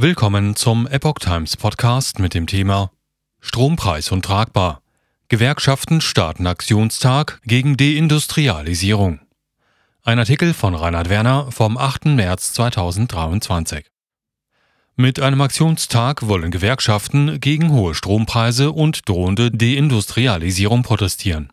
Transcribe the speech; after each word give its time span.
Willkommen 0.00 0.54
zum 0.54 0.86
Epoch 0.86 1.18
Times 1.18 1.56
Podcast 1.56 2.20
mit 2.20 2.32
dem 2.32 2.46
Thema 2.46 2.92
Strompreis 3.40 4.12
untragbar. 4.12 4.80
Gewerkschaften 5.26 6.00
starten 6.00 6.46
Aktionstag 6.46 7.40
gegen 7.42 7.76
Deindustrialisierung. 7.76 9.18
Ein 10.04 10.20
Artikel 10.20 10.54
von 10.54 10.76
Reinhard 10.76 11.08
Werner 11.08 11.50
vom 11.50 11.76
8. 11.76 12.04
März 12.04 12.52
2023. 12.52 13.86
Mit 14.94 15.18
einem 15.18 15.40
Aktionstag 15.40 16.28
wollen 16.28 16.52
Gewerkschaften 16.52 17.40
gegen 17.40 17.72
hohe 17.72 17.96
Strompreise 17.96 18.70
und 18.70 19.08
drohende 19.08 19.50
Deindustrialisierung 19.50 20.84
protestieren. 20.84 21.52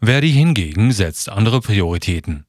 Verdi 0.00 0.32
hingegen 0.32 0.90
setzt 0.90 1.28
andere 1.28 1.60
Prioritäten. 1.60 2.46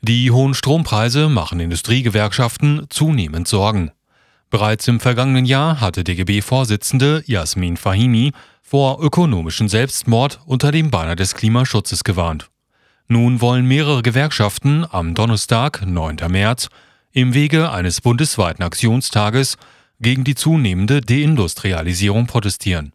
Die 0.00 0.30
hohen 0.30 0.54
Strompreise 0.54 1.28
machen 1.28 1.58
Industriegewerkschaften 1.58 2.86
zunehmend 2.88 3.48
Sorgen. 3.48 3.90
Bereits 4.48 4.86
im 4.86 5.00
vergangenen 5.00 5.44
Jahr 5.44 5.80
hatte 5.80 6.04
DGB-Vorsitzende 6.04 7.24
Jasmin 7.26 7.76
Fahimi 7.76 8.32
vor 8.62 9.02
ökonomischen 9.02 9.68
Selbstmord 9.68 10.38
unter 10.46 10.70
dem 10.70 10.92
Banner 10.92 11.16
des 11.16 11.34
Klimaschutzes 11.34 12.04
gewarnt. 12.04 12.48
Nun 13.08 13.40
wollen 13.40 13.66
mehrere 13.66 14.02
Gewerkschaften 14.02 14.86
am 14.88 15.14
Donnerstag, 15.14 15.84
9. 15.84 16.16
März, 16.28 16.68
im 17.10 17.34
Wege 17.34 17.72
eines 17.72 18.00
bundesweiten 18.00 18.62
Aktionstages 18.62 19.56
gegen 20.00 20.22
die 20.22 20.36
zunehmende 20.36 21.00
Deindustrialisierung 21.00 22.28
protestieren. 22.28 22.92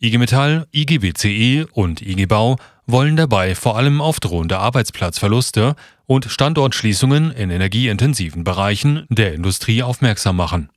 IG 0.00 0.18
Metall, 0.18 0.66
IG 0.72 0.98
BCE 0.98 1.66
und 1.72 2.00
IG 2.00 2.26
Bau 2.26 2.56
wollen 2.86 3.16
dabei 3.16 3.54
vor 3.54 3.76
allem 3.76 4.00
auf 4.00 4.20
drohende 4.20 4.58
Arbeitsplatzverluste 4.58 5.74
und 6.06 6.26
Standortschließungen 6.26 7.32
in 7.32 7.50
energieintensiven 7.50 8.44
Bereichen 8.44 9.06
der 9.08 9.34
Industrie 9.34 9.82
aufmerksam 9.82 10.36
machen. 10.36 10.70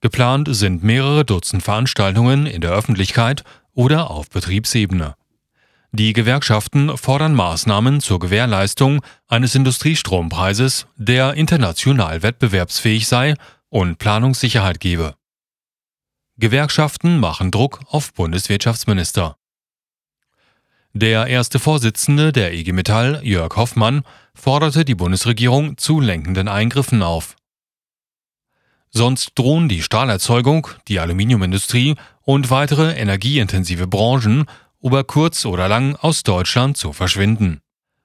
Geplant 0.00 0.48
sind 0.50 0.84
mehrere 0.84 1.24
Dutzend 1.24 1.62
Veranstaltungen 1.62 2.46
in 2.46 2.60
der 2.60 2.70
Öffentlichkeit 2.70 3.44
oder 3.74 4.10
auf 4.10 4.30
Betriebsebene. 4.30 5.14
Die 5.90 6.12
Gewerkschaften 6.12 6.96
fordern 6.98 7.34
Maßnahmen 7.34 8.00
zur 8.00 8.18
Gewährleistung 8.18 9.00
eines 9.26 9.54
Industriestrompreises, 9.54 10.86
der 10.96 11.34
international 11.34 12.22
wettbewerbsfähig 12.22 13.08
sei 13.08 13.34
und 13.70 13.98
Planungssicherheit 13.98 14.80
gebe. 14.80 15.14
Gewerkschaften 16.36 17.18
machen 17.18 17.50
Druck 17.50 17.80
auf 17.86 18.12
Bundeswirtschaftsminister. 18.12 19.36
Der 20.92 21.26
erste 21.26 21.58
Vorsitzende 21.58 22.32
der 22.32 22.54
IG 22.54 22.72
Metall, 22.72 23.20
Jörg 23.22 23.56
Hoffmann, 23.56 24.02
forderte 24.38 24.84
die 24.84 24.94
Bundesregierung 24.94 25.76
zu 25.76 26.00
lenkenden 26.00 26.48
Eingriffen 26.48 27.02
auf. 27.02 27.36
Sonst 28.90 29.32
drohen 29.34 29.68
die 29.68 29.82
Stahlerzeugung, 29.82 30.68
die 30.86 31.00
Aluminiumindustrie 31.00 31.96
und 32.22 32.50
weitere 32.50 32.92
energieintensive 32.92 33.86
Branchen 33.86 34.46
über 34.80 35.04
kurz 35.04 35.44
oder 35.44 35.68
lang 35.68 35.96
aus 35.96 36.22
Deutschland 36.22 36.76
zu 36.76 36.92
verschwinden. 36.92 37.60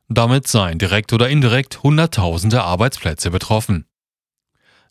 Damit 0.10 0.48
seien 0.48 0.80
direkt 0.80 1.14
oder 1.14 1.30
indirekt 1.30 1.84
Hunderttausende 1.84 2.64
Arbeitsplätze 2.64 3.32
betroffen. 3.32 3.86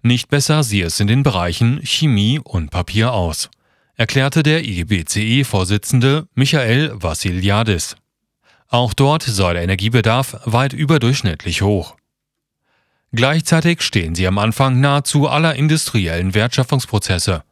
Nicht 0.00 0.28
besser 0.28 0.62
siehe 0.62 0.86
es 0.86 0.98
in 1.00 1.06
den 1.06 1.22
Bereichen 1.22 1.80
Chemie 1.84 2.40
und 2.42 2.70
Papier 2.70 3.12
aus, 3.12 3.50
erklärte 3.94 4.42
der 4.42 4.64
IGBCE-Vorsitzende 4.64 6.26
Michael 6.34 6.92
Vassiliadis. 6.94 7.96
Auch 8.72 8.94
dort 8.94 9.22
sei 9.22 9.52
der 9.52 9.64
Energiebedarf 9.64 10.34
weit 10.46 10.72
überdurchschnittlich 10.72 11.60
hoch. 11.60 11.94
Gleichzeitig 13.12 13.82
stehen 13.82 14.14
sie 14.14 14.26
am 14.26 14.38
Anfang 14.38 14.80
nahezu 14.80 15.28
aller 15.28 15.54
industriellen 15.54 16.34
Wertschöpfungsprozesse. 16.34 17.44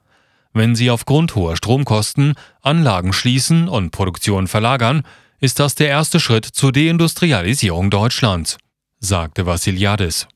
Wenn 0.55 0.75
sie 0.75 0.91
aufgrund 0.91 1.35
hoher 1.35 1.59
Stromkosten 1.59 2.37
Anlagen 2.63 3.13
schließen 3.13 3.69
und 3.69 3.91
Produktion 3.91 4.49
verlagern, 4.49 5.03
ist 5.41 5.59
das 5.61 5.75
der 5.75 5.89
erste 5.89 6.21
Schritt 6.21 6.47
zur 6.47 6.73
Deindustrialisierung 6.73 7.91
Deutschlands, 7.91 8.57
sagte 8.99 9.45
Vassiliadis. 9.45 10.27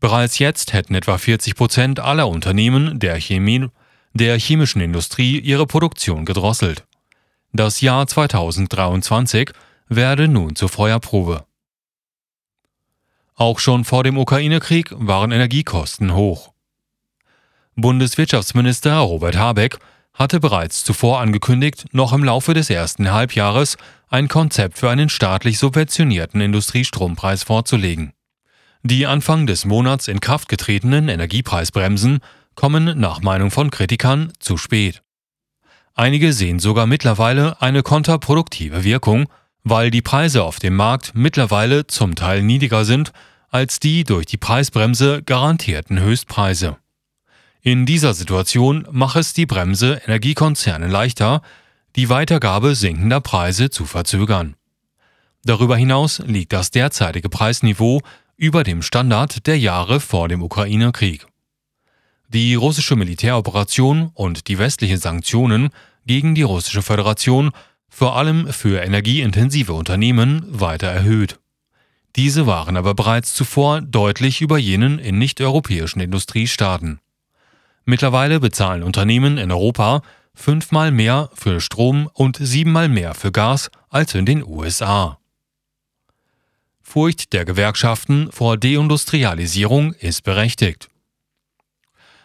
Bereits 0.00 0.38
jetzt 0.38 0.72
hätten 0.72 0.94
etwa 0.94 1.18
40 1.18 1.56
Prozent 1.56 2.00
aller 2.00 2.28
Unternehmen 2.28 3.00
der 3.00 3.20
Chemie, 3.20 3.66
der 4.14 4.38
chemischen 4.38 4.80
Industrie 4.80 5.38
ihre 5.40 5.66
Produktion 5.66 6.24
gedrosselt. 6.24 6.86
Das 7.52 7.82
Jahr 7.82 8.06
2023 8.06 9.50
werde 9.88 10.28
nun 10.28 10.56
zur 10.56 10.68
Feuerprobe. 10.68 11.44
Auch 13.34 13.58
schon 13.58 13.84
vor 13.84 14.04
dem 14.04 14.16
Ukraine-Krieg 14.16 14.90
waren 14.92 15.32
Energiekosten 15.32 16.14
hoch. 16.14 16.52
Bundeswirtschaftsminister 17.74 18.96
Robert 18.98 19.36
Habeck 19.36 19.78
hatte 20.12 20.38
bereits 20.38 20.84
zuvor 20.84 21.20
angekündigt, 21.20 21.86
noch 21.92 22.12
im 22.12 22.22
Laufe 22.22 22.54
des 22.54 22.70
ersten 22.70 23.10
Halbjahres 23.10 23.76
ein 24.08 24.28
Konzept 24.28 24.78
für 24.78 24.88
einen 24.88 25.08
staatlich 25.08 25.58
subventionierten 25.58 26.40
Industriestrompreis 26.40 27.42
vorzulegen. 27.42 28.12
Die 28.84 29.06
Anfang 29.06 29.46
des 29.46 29.64
Monats 29.64 30.06
in 30.06 30.20
Kraft 30.20 30.48
getretenen 30.48 31.08
Energiepreisbremsen 31.08 32.20
kommen 32.54 33.00
nach 33.00 33.22
Meinung 33.22 33.50
von 33.50 33.70
Kritikern 33.72 34.32
zu 34.38 34.56
spät. 34.56 35.02
Einige 35.94 36.32
sehen 36.32 36.58
sogar 36.60 36.86
mittlerweile 36.86 37.60
eine 37.60 37.82
kontraproduktive 37.82 38.84
Wirkung, 38.84 39.26
weil 39.64 39.90
die 39.90 40.02
Preise 40.02 40.44
auf 40.44 40.58
dem 40.58 40.76
Markt 40.76 41.12
mittlerweile 41.14 41.86
zum 41.86 42.14
Teil 42.14 42.42
niedriger 42.42 42.84
sind 42.84 43.12
als 43.48 43.80
die 43.80 44.04
durch 44.04 44.26
die 44.26 44.36
Preisbremse 44.36 45.22
garantierten 45.22 46.00
Höchstpreise. 46.00 46.76
In 47.62 47.86
dieser 47.86 48.12
Situation 48.12 48.86
mache 48.90 49.20
es 49.20 49.32
die 49.32 49.46
Bremse 49.46 50.02
Energiekonzerne 50.04 50.88
leichter, 50.88 51.40
die 51.96 52.08
Weitergabe 52.08 52.74
sinkender 52.74 53.20
Preise 53.20 53.70
zu 53.70 53.86
verzögern. 53.86 54.54
Darüber 55.44 55.76
hinaus 55.76 56.18
liegt 56.18 56.52
das 56.52 56.72
derzeitige 56.72 57.28
Preisniveau 57.28 58.02
über 58.36 58.64
dem 58.64 58.82
Standard 58.82 59.46
der 59.46 59.58
Jahre 59.58 60.00
vor 60.00 60.28
dem 60.28 60.42
Ukraine-Krieg. 60.42 61.26
Die 62.28 62.56
russische 62.56 62.96
Militäroperation 62.96 64.10
und 64.14 64.48
die 64.48 64.58
westlichen 64.58 64.98
Sanktionen 64.98 65.70
gegen 66.06 66.34
die 66.34 66.42
russische 66.42 66.82
Föderation 66.82 67.52
vor 67.94 68.16
allem 68.16 68.52
für 68.52 68.82
energieintensive 68.82 69.72
Unternehmen 69.72 70.44
weiter 70.48 70.88
erhöht. 70.88 71.38
Diese 72.16 72.44
waren 72.44 72.76
aber 72.76 72.92
bereits 72.92 73.34
zuvor 73.34 73.82
deutlich 73.82 74.40
über 74.40 74.58
jenen 74.58 74.98
in 74.98 75.16
nicht-europäischen 75.16 76.00
Industriestaaten. 76.00 76.98
Mittlerweile 77.84 78.40
bezahlen 78.40 78.82
Unternehmen 78.82 79.38
in 79.38 79.52
Europa 79.52 80.02
fünfmal 80.34 80.90
mehr 80.90 81.30
für 81.34 81.60
Strom 81.60 82.10
und 82.12 82.36
siebenmal 82.40 82.88
mehr 82.88 83.14
für 83.14 83.30
Gas 83.30 83.70
als 83.90 84.16
in 84.16 84.26
den 84.26 84.44
USA. 84.44 85.20
Furcht 86.82 87.32
der 87.32 87.44
Gewerkschaften 87.44 88.28
vor 88.32 88.56
Deindustrialisierung 88.56 89.92
ist 89.92 90.24
berechtigt. 90.24 90.88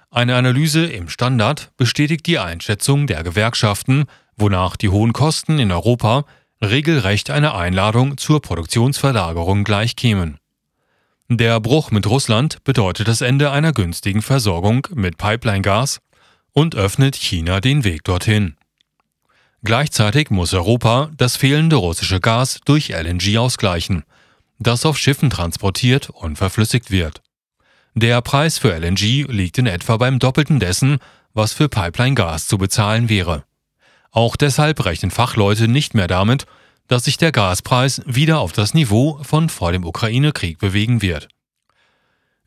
Eine 0.09 0.35
Analyse 0.35 0.87
im 0.87 1.09
Standard 1.09 1.71
bestätigt 1.77 2.25
die 2.25 2.39
Einschätzung 2.39 3.05
der 3.05 3.21
Gewerkschaften, 3.21 4.05
wonach 4.39 4.75
die 4.75 4.89
hohen 4.89 5.13
Kosten 5.13 5.59
in 5.59 5.71
Europa 5.71 6.25
regelrecht 6.61 7.29
eine 7.29 7.55
Einladung 7.55 8.17
zur 8.17 8.41
Produktionsverlagerung 8.41 9.63
gleichkämen. 9.63 10.37
Der 11.29 11.59
Bruch 11.59 11.91
mit 11.91 12.07
Russland 12.07 12.63
bedeutet 12.63 13.07
das 13.07 13.21
Ende 13.21 13.51
einer 13.51 13.71
günstigen 13.71 14.21
Versorgung 14.21 14.87
mit 14.93 15.17
Pipeline-Gas 15.17 15.99
und 16.53 16.75
öffnet 16.75 17.15
China 17.15 17.61
den 17.61 17.83
Weg 17.83 18.03
dorthin. 18.03 18.55
Gleichzeitig 19.63 20.29
muss 20.29 20.53
Europa 20.53 21.11
das 21.17 21.35
fehlende 21.35 21.75
russische 21.75 22.19
Gas 22.19 22.59
durch 22.65 22.89
LNG 22.89 23.37
ausgleichen– 23.37 24.03
das 24.59 24.85
auf 24.85 24.97
Schiffen 24.97 25.29
transportiert 25.29 26.09
und 26.09 26.37
verflüssigt 26.37 26.91
wird. 26.91 27.21
Der 27.95 28.21
Preis 28.21 28.57
für 28.57 28.77
LNG 28.77 29.25
liegt 29.29 29.57
in 29.57 29.65
etwa 29.65 29.97
beim 29.97 30.19
Doppelten 30.19 30.59
dessen, 30.59 30.99
was 31.33 31.53
für 31.53 31.69
Pipeline-Gas 31.69 32.47
zu 32.47 32.57
bezahlen 32.57 33.09
wäre. 33.09 33.43
Auch 34.11 34.35
deshalb 34.35 34.85
rechnen 34.85 35.11
Fachleute 35.11 35.67
nicht 35.67 35.93
mehr 35.93 36.07
damit, 36.07 36.45
dass 36.87 37.05
sich 37.05 37.17
der 37.17 37.31
Gaspreis 37.31 38.01
wieder 38.05 38.39
auf 38.39 38.51
das 38.51 38.73
Niveau 38.73 39.19
von 39.23 39.49
vor 39.49 39.71
dem 39.71 39.85
Ukraine-Krieg 39.85 40.57
bewegen 40.57 41.01
wird. 41.01 41.27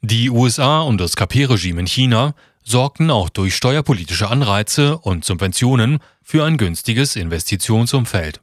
Die 0.01 0.31
USA 0.31 0.81
und 0.81 1.01
das 1.01 1.15
KP-Regime 1.15 1.81
in 1.81 1.87
China 1.87 2.35
sorgten 2.65 3.11
auch 3.11 3.29
durch 3.29 3.55
steuerpolitische 3.55 4.29
Anreize 4.29 4.99
und 4.99 5.25
Subventionen 5.25 6.01
für 6.23 6.45
ein 6.45 6.57
günstiges 6.57 7.15
Investitionsumfeld. 7.15 8.41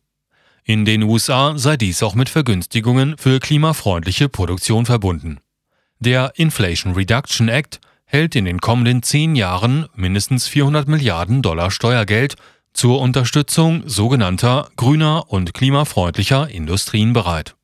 In 0.64 0.86
den 0.86 1.04
USA 1.04 1.58
sei 1.58 1.78
dies 1.78 2.04
auch 2.04 2.16
mit 2.16 2.30
Vergünstigungen 2.30 3.18
für 3.18 3.40
klimafreundliche 3.40 4.30
Produktion 4.30 4.86
verbunden. 4.86 5.40
Der 6.00 6.34
Inflation 6.36 6.94
Reduction 6.94 7.50
Act 7.50 7.82
hält 8.06 8.36
in 8.36 8.46
den 8.46 8.62
kommenden 8.62 9.04
zehn 9.04 9.36
Jahren 9.36 9.88
mindestens 9.96 10.48
400 10.48 10.88
Milliarden 10.88 11.42
Dollar 11.42 11.72
Steuergeld 11.72 12.36
zur 12.74 13.00
Unterstützung 13.02 13.84
sogenannter 13.88 14.70
grüner 14.76 15.32
und 15.32 15.54
klimafreundlicher 15.54 16.50
Industrien 16.50 17.14
bereit. 17.14 17.56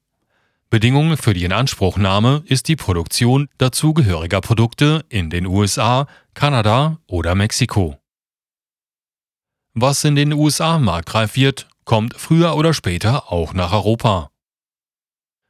Bedingung 0.70 1.16
für 1.16 1.34
die 1.34 1.46
Inanspruchnahme 1.46 2.44
ist 2.46 2.68
die 2.68 2.76
Produktion 2.76 3.48
dazugehöriger 3.58 4.42
Produkte 4.42 5.06
in 5.10 5.30
den 5.30 5.46
USA, 5.46 6.08
Kanada 6.34 7.00
oder 7.08 7.36
Mexiko. 7.36 7.98
Was 9.74 10.04
in 10.04 10.16
den 10.16 10.34
USA 10.34 10.80
marktreif 10.80 11.36
wird, 11.36 11.68
kommt 11.86 12.16
früher 12.18 12.56
oder 12.56 12.74
später 12.74 13.32
auch 13.32 13.54
nach 13.54 13.72
Europa. 13.72 14.32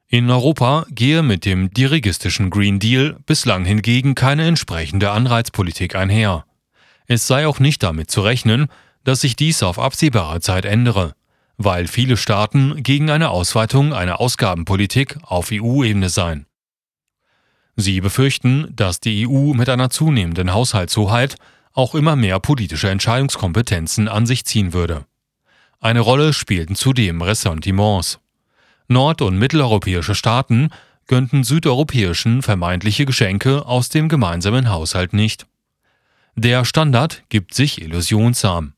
In 0.07 0.30
Europa 0.30 0.86
gehe 0.90 1.24
mit 1.24 1.46
dem 1.46 1.72
dirigistischen 1.72 2.50
Green 2.50 2.80
Deal 2.80 3.18
bislang 3.25 3.66
hingegen 3.66 4.13
keine 4.13 4.46
entsprechende 4.46 5.12
Anreizpolitik 5.12 5.96
einher. 5.96 6.46
Es 7.07 7.25
sei 7.25 7.48
auch 7.48 7.60
nicht 7.60 7.81
damit 7.84 8.12
zu 8.12 8.22
rechnen, 8.22 8.68
dass 9.06 9.22
sich 9.22 9.38
dies 9.38 9.63
auf 9.63 9.80
absehbare 9.80 10.42
Zeit 10.42 10.66
ändere, 10.66 11.16
weil 11.57 11.88
viele 11.88 12.18
Staaten 12.18 12.84
gegen 12.84 13.10
eine 13.10 13.30
Ausweitung 13.30 13.94
einer 13.94 14.19
Ausgabenpolitik 14.19 15.18
auf 15.22 15.52
EU-Ebene 15.54 16.10
seien. 16.10 16.46
Sie 17.78 18.02
befürchten, 18.02 18.74
dass 18.75 19.00
die 19.00 19.28
EU 19.28 19.54
mit 19.54 19.69
einer 19.69 19.90
zunehmenden 19.90 20.54
Haushaltshoheit 20.54 21.36
auch 21.74 21.94
immer 21.94 22.16
mehr 22.16 22.40
politische 22.40 22.90
Entscheidungskompetenzen 22.90 24.07
an 24.07 24.25
sich 24.25 24.46
ziehen 24.46 24.74
würde. 24.74 25.06
Eine 25.80 26.00
Rolle 26.00 26.34
spielten 26.34 26.75
zudem 26.75 27.22
Ressentiments. 27.22 28.19
Nord- 28.88 29.22
und 29.22 29.38
mitteleuropäische 29.38 30.16
Staaten 30.16 30.69
gönnten 31.07 31.44
südeuropäischen 31.44 32.42
vermeintliche 32.42 33.06
Geschenke 33.06 33.66
aus 33.66 33.90
dem 33.90 34.10
gemeinsamen 34.10 34.69
Haushalt 34.69 35.13
nicht. 35.13 35.46
Der 36.36 36.66
Standard 36.66 37.24
gibt 37.30 37.54
sich 37.54 37.81
illusionsam. 37.81 38.75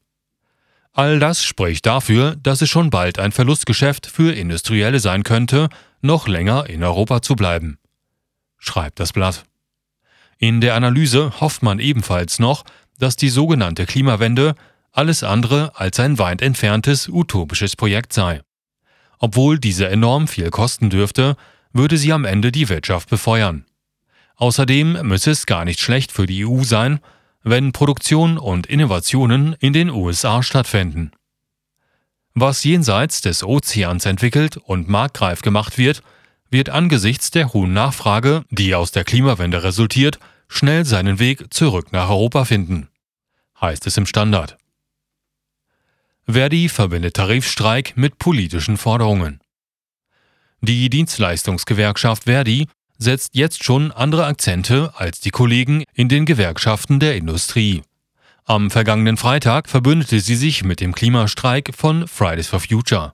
All 0.97 1.19
das 1.19 1.43
spricht 1.43 1.85
dafür, 1.85 2.35
dass 2.41 2.63
es 2.63 2.71
schon 2.71 2.89
bald 2.89 3.19
ein 3.19 3.31
Verlustgeschäft 3.31 4.07
für 4.07 4.33
Industrielle 4.33 4.99
sein 4.99 5.21
könnte, 5.21 5.69
noch 6.01 6.27
länger 6.27 6.67
in 6.67 6.83
Europa 6.83 7.21
zu 7.21 7.35
bleiben. 7.35 7.77
Schreibt 8.57 8.99
das 8.99 9.13
Blatt. 9.13 9.43
In 10.39 10.59
der 10.59 10.73
Analyse 10.73 11.39
hofft 11.39 11.61
man 11.61 11.77
ebenfalls 11.77 12.39
noch, 12.39 12.63
dass 12.97 13.15
die 13.15 13.29
sogenannte 13.29 13.85
Klimawende 13.85 14.55
alles 14.91 15.21
andere 15.23 15.71
als 15.75 15.99
ein 15.99 16.17
weit 16.17 16.41
entferntes 16.41 17.07
utopisches 17.09 17.75
Projekt 17.75 18.11
sei. 18.11 18.41
Obwohl 19.19 19.59
diese 19.59 19.87
enorm 19.87 20.27
viel 20.27 20.49
kosten 20.49 20.89
dürfte, 20.89 21.37
würde 21.73 21.97
sie 21.97 22.11
am 22.11 22.25
Ende 22.25 22.51
die 22.51 22.69
Wirtschaft 22.69 23.07
befeuern. 23.07 23.65
Außerdem 24.35 24.93
müsse 25.03 25.29
es 25.29 25.45
gar 25.45 25.63
nicht 25.63 25.79
schlecht 25.79 26.11
für 26.11 26.25
die 26.25 26.43
EU 26.43 26.63
sein, 26.63 27.01
wenn 27.49 27.71
Produktion 27.71 28.37
und 28.37 28.67
Innovationen 28.67 29.55
in 29.59 29.71
den 29.71 29.89
USA 29.89 30.43
stattfinden. 30.43 31.11
Was 32.33 32.63
jenseits 32.63 33.21
des 33.21 33.43
Ozeans 33.43 34.05
entwickelt 34.05 34.57
und 34.57 34.89
marktreif 34.89 35.41
gemacht 35.41 35.77
wird, 35.77 36.03
wird 36.49 36.69
angesichts 36.69 37.31
der 37.31 37.53
hohen 37.53 37.73
Nachfrage, 37.73 38.43
die 38.49 38.75
aus 38.75 38.91
der 38.91 39.05
Klimawende 39.05 39.63
resultiert, 39.63 40.19
schnell 40.47 40.85
seinen 40.85 41.19
Weg 41.19 41.53
zurück 41.53 41.91
nach 41.91 42.09
Europa 42.09 42.45
finden, 42.45 42.89
heißt 43.59 43.87
es 43.87 43.97
im 43.97 44.05
Standard. 44.05 44.57
Verdi 46.27 46.67
verbindet 46.67 47.15
Tarifstreik 47.15 47.95
mit 47.95 48.17
politischen 48.19 48.77
Forderungen. 48.77 49.39
Die 50.59 50.89
Dienstleistungsgewerkschaft 50.89 52.25
Verdi 52.25 52.67
setzt 52.97 53.35
jetzt 53.35 53.63
schon 53.63 53.91
andere 53.91 54.25
Akzente 54.25 54.93
als 54.95 55.19
die 55.19 55.29
Kollegen 55.29 55.83
in 55.93 56.09
den 56.09 56.25
Gewerkschaften 56.25 56.99
der 56.99 57.15
Industrie. 57.15 57.83
Am 58.45 58.71
vergangenen 58.71 59.17
Freitag 59.17 59.69
verbündete 59.69 60.19
sie 60.19 60.35
sich 60.35 60.63
mit 60.63 60.79
dem 60.79 60.95
Klimastreik 60.95 61.71
von 61.75 62.07
Fridays 62.07 62.47
for 62.47 62.59
Future. 62.59 63.13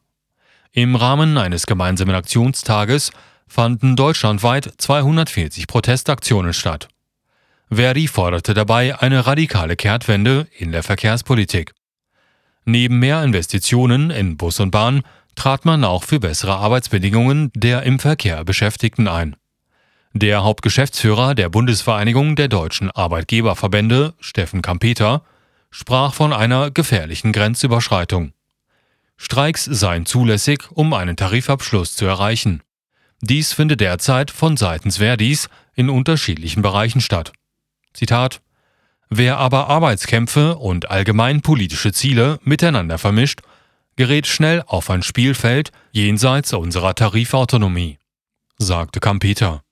Im 0.71 0.95
Rahmen 0.95 1.37
eines 1.37 1.65
gemeinsamen 1.65 2.15
Aktionstages 2.15 3.11
fanden 3.47 3.95
deutschlandweit 3.95 4.73
240 4.77 5.67
Protestaktionen 5.67 6.53
statt. 6.53 6.87
Verdi 7.69 8.07
forderte 8.07 8.53
dabei 8.53 8.99
eine 8.99 9.25
radikale 9.25 9.75
Kehrtwende 9.75 10.47
in 10.57 10.71
der 10.71 10.83
Verkehrspolitik. 10.83 11.73
Neben 12.65 12.99
mehr 12.99 13.23
Investitionen 13.23 14.09
in 14.09 14.37
Bus 14.37 14.59
und 14.59 14.71
Bahn 14.71 15.01
trat 15.35 15.65
man 15.65 15.83
auch 15.83 16.03
für 16.03 16.19
bessere 16.19 16.55
Arbeitsbedingungen 16.55 17.51
der 17.55 17.83
im 17.83 17.99
Verkehr 17.99 18.43
Beschäftigten 18.45 19.07
ein. 19.07 19.35
Der 20.15 20.43
Hauptgeschäftsführer 20.43 21.33
der 21.33 21.49
Bundesvereinigung 21.49 22.35
der 22.35 22.47
deutschen 22.47 22.91
Arbeitgeberverbände, 22.91 24.13
Steffen 24.19 24.61
Kampeter, 24.61 25.23
sprach 25.71 26.13
von 26.13 26.33
einer 26.33 26.69
gefährlichen 26.69 27.31
Grenzüberschreitung. 27.31 28.31
Streiks 29.17 29.65
seien 29.65 30.05
zulässig, 30.05 30.65
um 30.69 30.93
einen 30.93 31.15
Tarifabschluss 31.15 31.95
zu 31.95 32.05
erreichen. 32.05 32.61
Dies 33.21 33.53
finde 33.53 33.75
derzeit 33.75 34.29
von 34.29 34.55
seitens 34.55 34.97
Verdis 34.97 35.49
in 35.73 35.89
unterschiedlichen 35.89 36.61
Bereichen 36.61 37.01
statt. 37.01 37.33
Zitat 37.93 38.41
Wer 39.09 39.37
aber 39.37 39.67
Arbeitskämpfe 39.67 40.57
und 40.57 40.91
allgemein 40.91 41.41
politische 41.41 41.91
Ziele 41.91 42.39
miteinander 42.43 42.99
vermischt, 42.99 43.41
gerät 43.95 44.27
schnell 44.27 44.63
auf 44.67 44.91
ein 44.91 45.01
Spielfeld 45.01 45.71
jenseits 45.91 46.53
unserer 46.53 46.93
Tarifautonomie, 46.93 47.97
sagte 48.59 48.99
Kampeter. 48.99 49.63